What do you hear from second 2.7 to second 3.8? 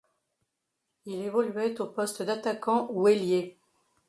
ou ailier.